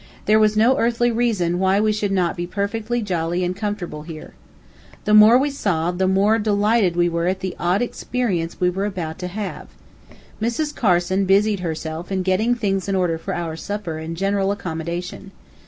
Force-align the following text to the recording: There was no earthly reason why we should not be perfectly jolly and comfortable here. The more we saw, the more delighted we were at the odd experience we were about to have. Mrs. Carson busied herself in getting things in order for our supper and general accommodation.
There 0.25 0.39
was 0.39 0.57
no 0.57 0.79
earthly 0.79 1.11
reason 1.11 1.59
why 1.59 1.79
we 1.79 1.91
should 1.91 2.11
not 2.11 2.35
be 2.35 2.47
perfectly 2.47 3.03
jolly 3.03 3.43
and 3.43 3.55
comfortable 3.55 4.01
here. 4.01 4.33
The 5.05 5.13
more 5.13 5.37
we 5.37 5.51
saw, 5.51 5.91
the 5.91 6.07
more 6.07 6.39
delighted 6.39 6.95
we 6.95 7.07
were 7.07 7.27
at 7.27 7.41
the 7.41 7.55
odd 7.59 7.83
experience 7.83 8.59
we 8.59 8.71
were 8.71 8.85
about 8.85 9.19
to 9.19 9.27
have. 9.27 9.67
Mrs. 10.41 10.73
Carson 10.75 11.25
busied 11.25 11.59
herself 11.59 12.11
in 12.11 12.23
getting 12.23 12.55
things 12.55 12.89
in 12.89 12.95
order 12.95 13.19
for 13.19 13.35
our 13.35 13.55
supper 13.55 13.99
and 13.99 14.17
general 14.17 14.51
accommodation. 14.51 15.33